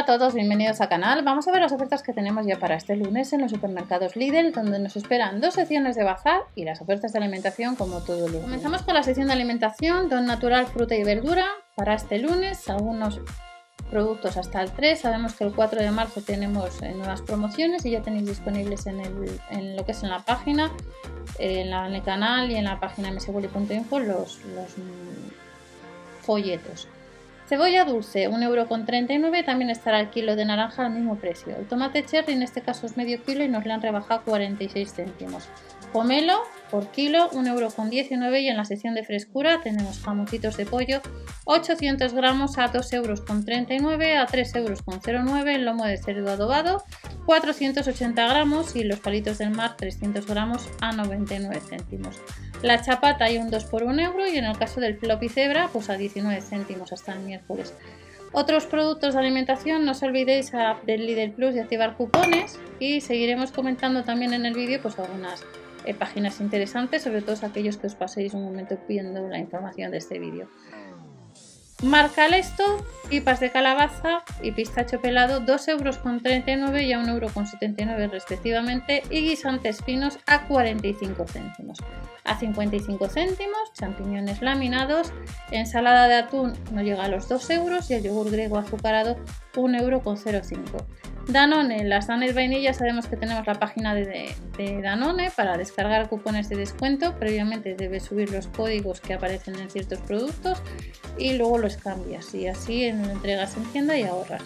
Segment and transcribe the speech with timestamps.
[0.00, 1.22] Hola a todos, bienvenidos al canal.
[1.22, 4.50] Vamos a ver las ofertas que tenemos ya para este lunes en los supermercados Lidl,
[4.50, 8.40] donde nos esperan dos secciones de bazar y las ofertas de alimentación como todo lunes.
[8.40, 11.44] Comenzamos con la sección de alimentación, don natural, fruta y verdura.
[11.76, 13.20] Para este lunes, algunos
[13.90, 14.98] productos hasta el 3.
[14.98, 19.76] Sabemos que el 4 de marzo tenemos eh, nuevas promociones y ya tenéis disponibles en,
[19.76, 20.72] lo que es en la página,
[21.38, 26.88] en, el canal y en la página mswoli.info los, los mm, folletos.
[27.50, 31.56] Cebolla dulce, 1,39€, también estará el kilo de naranja al mismo precio.
[31.56, 34.94] El tomate cherry en este caso es medio kilo y nos le han rebajado 46
[34.94, 35.48] céntimos.
[35.92, 41.00] Pomelo por kilo, 1,19€ y en la sección de frescura tenemos jamoncitos de pollo,
[41.44, 46.84] 800 gramos a 2,39€ a 3,09€, el lomo de cerdo adobado,
[47.26, 52.14] 480 gramos y los palitos del mar, 300 gramos a 99 céntimos.
[52.62, 55.70] La chapata hay un 2 por 1 euro y en el caso del floppy cebra,
[55.72, 57.72] pues a 19 céntimos hasta el miércoles.
[58.32, 60.52] Otros productos de alimentación, no os olvidéis
[60.86, 65.42] del Lidl Plus de activar cupones y seguiremos comentando también en el vídeo pues algunas
[65.86, 69.96] eh, páginas interesantes, sobre todo aquellos que os paséis un momento pidiendo la información de
[69.96, 70.48] este vídeo.
[71.82, 79.02] Marca esto, pipas de calabaza y pistacho pelado 2,39 euros y a 1,79 euros respectivamente
[79.08, 81.78] y guisantes finos a 45 céntimos.
[82.24, 85.10] A 55 céntimos, champiñones laminados,
[85.52, 89.16] ensalada de atún no llega a los 2 euros y el yogur griego azucarado
[89.54, 90.02] 1,05 euro.
[91.32, 94.34] Danone, las Danes vainilla sabemos que tenemos la página de,
[94.82, 97.14] Danone para descargar cupones de descuento.
[97.18, 100.60] Previamente debes subir los códigos que aparecen en ciertos productos
[101.18, 104.42] y luego los cambias y así en entregas en tienda y ahorras.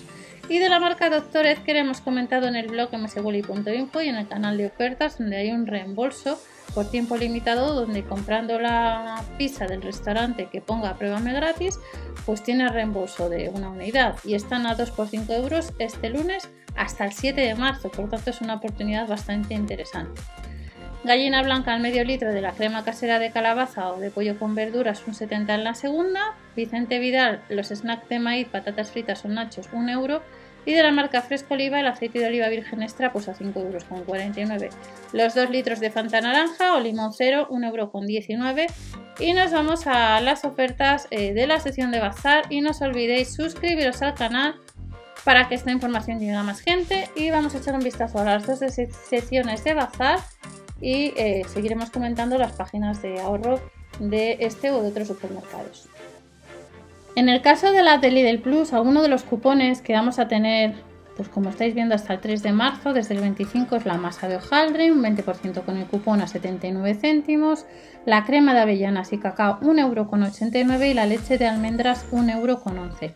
[0.51, 4.17] Y de la marca Doctor Ed que hemos comentado en el blog mswoli.info y en
[4.17, 6.39] el canal de ofertas donde hay un reembolso
[6.75, 11.79] por tiempo limitado donde comprando la pizza del restaurante que ponga pruébame gratis
[12.27, 16.49] pues tiene reembolso de una unidad y están a 2 por 5 euros este lunes
[16.77, 20.21] hasta el 7 de marzo, por tanto es una oportunidad bastante interesante.
[21.05, 24.55] Gallina blanca al medio litro de la crema casera de calabaza o de pollo con
[24.55, 26.35] verduras, un 70 en la segunda.
[26.57, 30.23] Vicente Vidal, los snacks de maíz, patatas fritas o nachos, 1 euro.
[30.67, 33.61] Y de la marca Fresco Oliva, el aceite de oliva virgen extra, pues a 5
[33.61, 34.71] euros con 49.
[35.13, 38.67] Los 2 litros de Fanta naranja o limón cero, 1 euro con 19.
[39.21, 42.45] Y nos vamos a las ofertas eh, de la sección de bazar.
[42.51, 44.57] Y no os olvidéis suscribiros al canal
[45.25, 48.25] para que esta información llegue a más gente y vamos a echar un vistazo a
[48.25, 48.61] las dos
[49.09, 50.21] secciones de bazar
[50.81, 53.61] y eh, seguiremos comentando las páginas de ahorro
[53.99, 55.89] de este o de otros supermercados.
[57.17, 60.27] En el caso de la de Lidl Plus, alguno de los cupones que vamos a
[60.27, 60.75] tener,
[61.17, 64.27] pues como estáis viendo hasta el 3 de marzo, desde el 25 es la masa
[64.27, 67.67] de hojaldre, un 20% con el cupón a 79 céntimos,
[68.05, 73.13] la crema de avellanas y cacao 1,89€ y la leche de almendras 1,11€.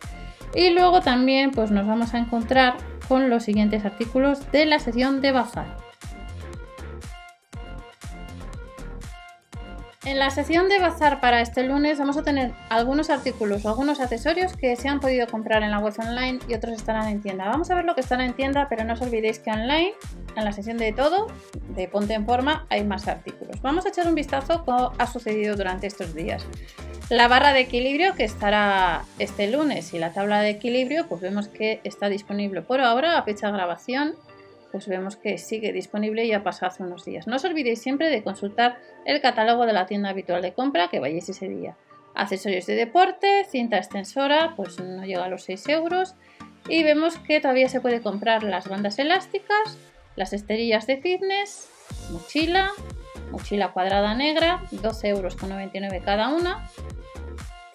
[0.55, 2.77] Y luego también pues nos vamos a encontrar
[3.09, 5.88] con los siguientes artículos de la sesión de bazar.
[10.05, 13.99] En la sesión de bazar para este lunes vamos a tener algunos artículos o algunos
[13.99, 17.49] accesorios que se han podido comprar en la web online y otros estarán en tienda.
[17.49, 19.93] Vamos a ver lo que estará en tienda, pero no os olvidéis que online,
[20.37, 21.27] en la sesión de todo,
[21.75, 23.61] de Ponte en Forma, hay más artículos.
[23.61, 26.45] Vamos a echar un vistazo cómo ha sucedido durante estos días.
[27.09, 31.49] La barra de equilibrio que estará este lunes y la tabla de equilibrio pues vemos
[31.49, 34.15] que está disponible por ahora a fecha de grabación
[34.71, 37.27] pues vemos que sigue disponible y ha pasado hace unos días.
[37.27, 40.99] No os olvidéis siempre de consultar el catálogo de la tienda habitual de compra que
[40.99, 41.75] vayáis ese día.
[42.15, 46.15] Accesorios de deporte, cinta extensora, pues no llega a los 6 euros.
[46.67, 49.77] Y vemos que todavía se puede comprar las bandas elásticas,
[50.15, 51.69] las esterillas de fitness,
[52.11, 52.71] mochila,
[53.31, 55.35] mochila cuadrada negra, 12,99 euros
[56.03, 56.69] cada una,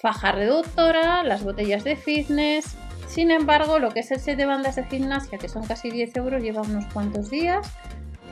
[0.01, 2.77] faja reductora, las botellas de fitness.
[3.15, 6.17] Sin embargo, lo que es el set de bandas de gimnasia, que son casi 10
[6.17, 7.65] euros, lleva unos cuantos días.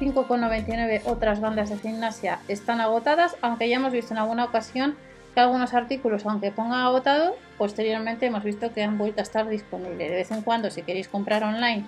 [0.00, 4.96] 5,99 otras bandas de gimnasia están agotadas, aunque ya hemos visto en alguna ocasión
[5.34, 10.10] que algunos artículos, aunque pongan agotado, posteriormente hemos visto que han vuelto a estar disponibles.
[10.10, 11.84] De vez en cuando, si queréis comprar online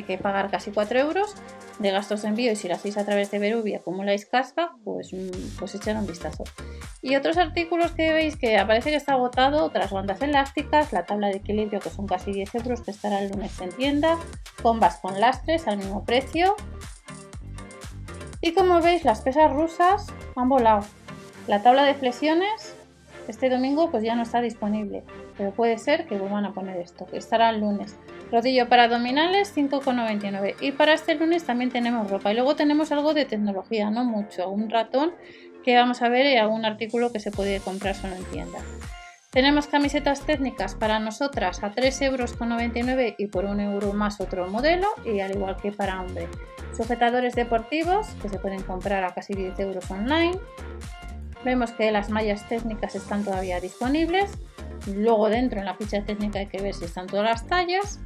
[0.00, 1.34] hay que pagar casi 4 euros
[1.78, 5.12] de gastos de envío y si lo hacéis a través de Verubi acumuláis casca, pues,
[5.12, 6.44] mm, pues echar un vistazo.
[7.00, 11.28] Y otros artículos que veis que aparece que está agotado, otras bandas elásticas, la tabla
[11.28, 14.18] de equilibrio que son casi 10 euros que estará el lunes en tienda,
[14.62, 16.54] bombas con lastres al mismo precio.
[18.40, 20.06] Y como veis las pesas rusas
[20.36, 20.84] han volado.
[21.48, 22.76] La tabla de flexiones
[23.28, 25.04] este domingo pues ya no está disponible,
[25.36, 27.94] pero puede ser que vuelvan a poner esto, que estará el lunes.
[28.32, 33.12] Rodillo para abdominales 5,99 y para este lunes también tenemos ropa y luego tenemos algo
[33.12, 35.12] de tecnología, no mucho, un ratón
[35.62, 38.58] que vamos a ver y algún artículo que se puede comprar solo en tienda.
[39.30, 44.88] Tenemos camisetas técnicas para nosotras a 3,99 euros y por un euro más otro modelo,
[45.04, 46.26] y al igual que para hombre.
[46.74, 50.38] Sujetadores deportivos que se pueden comprar a casi 10 euros online.
[51.44, 54.30] Vemos que las mallas técnicas están todavía disponibles.
[54.86, 58.00] Luego dentro en la ficha técnica hay que ver si están todas las tallas.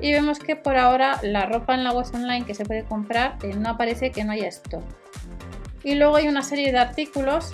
[0.00, 3.36] Y vemos que por ahora la ropa en la web online que se puede comprar
[3.42, 4.82] eh, no aparece que no haya stock.
[5.82, 7.52] Y luego hay una serie de artículos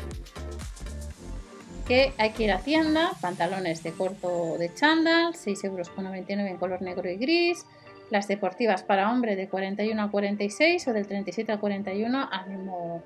[1.86, 5.90] que hay que ir a tienda, pantalones de corto de chándal, 6,99 euros
[6.28, 7.66] en color negro y gris,
[8.10, 13.02] las deportivas para hombre de 41 a 46 o del 37 a 41 al mismo,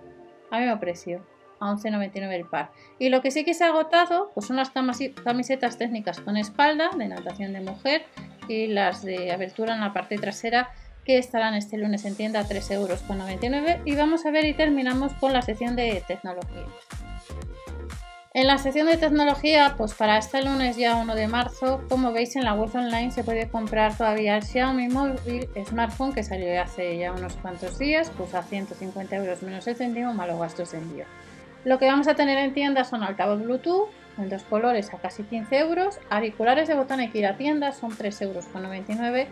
[0.51, 2.71] al mismo precio a 11,99 el par.
[2.99, 6.91] Y lo que sí que se ha agotado pues son las camisetas técnicas con espalda
[6.97, 8.05] de natación de mujer
[8.49, 10.71] y las de abertura en la parte trasera
[11.05, 13.03] que estarán este lunes en tienda a 3,99 euros.
[13.85, 16.65] Y vamos a ver y terminamos con la sección de tecnología.
[18.37, 22.35] En la sección de tecnología, pues para este lunes ya 1 de marzo, como veis
[22.35, 26.99] en la web online se puede comprar todavía el Xiaomi móvil smartphone que salió hace
[26.99, 30.79] ya unos cuantos días, pues a 150 euros menos el céntimo más los gastos de
[30.79, 31.05] envío.
[31.65, 33.89] Lo que vamos a tener en tienda son altavoz Bluetooth
[34.19, 37.91] en dos colores a casi 15 euros, auriculares de botón que ir a tienda son
[37.91, 39.29] 3,99 euros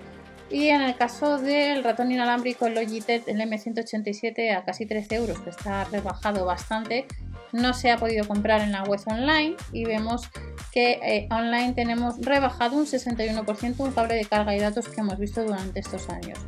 [0.53, 5.51] y en el caso del ratón inalámbrico Logitech el M187 a casi 13 euros que
[5.51, 7.07] está rebajado bastante
[7.53, 10.29] no se ha podido comprar en la web online y vemos
[10.71, 15.19] que eh, online tenemos rebajado un 61% un cable de carga y datos que hemos
[15.19, 16.39] visto durante estos años.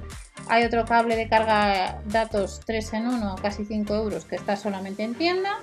[0.48, 4.56] Hay otro cable de carga datos 3 en 1 a casi 5 euros que está
[4.56, 5.58] solamente en tienda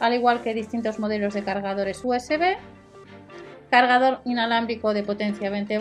[0.00, 2.56] al igual que distintos modelos de cargadores USB,
[3.70, 5.78] cargador inalámbrico de potencia 20,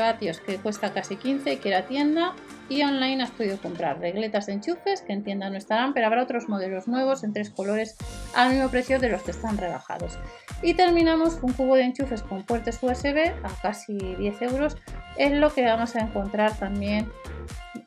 [0.00, 2.34] vatios que cuesta casi 15 y que era tienda
[2.68, 4.00] y online has podido comprar.
[4.00, 7.50] Regletas de enchufes que en tienda no estarán pero habrá otros modelos nuevos en tres
[7.50, 7.96] colores
[8.34, 10.18] al mismo precio de los que están rebajados.
[10.62, 14.76] Y terminamos un cubo de enchufes con puertos USB a casi 10 euros
[15.16, 17.10] es lo que vamos a encontrar también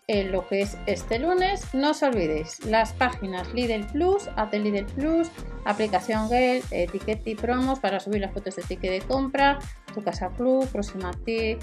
[0.08, 1.74] en lo que es este lunes.
[1.74, 5.30] No os olvidéis las páginas Lidl Plus, Ate Lidl Plus,
[5.66, 9.60] aplicación Gale, etiqueta y promos para subir las fotos de ticket de compra,
[9.94, 11.58] Tu Casa Club, Próxima T,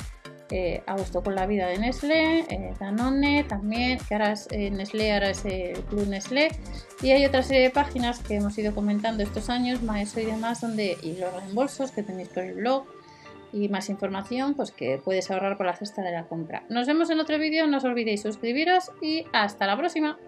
[0.50, 0.82] eh,
[1.24, 5.44] con la vida de Nestlé, eh, Danone también, que ahora es eh, Nestlé, ahora es
[5.44, 6.50] el Club Nestlé.
[7.00, 10.60] Y hay otra serie de páginas que hemos ido comentando estos años, Maeso y demás,
[10.60, 12.84] donde y los reembolsos que tenéis por el blog
[13.52, 16.64] y más información pues que puedes ahorrar por la cesta de la compra.
[16.68, 20.18] Nos vemos en otro vídeo, no os olvidéis suscribiros y hasta la próxima.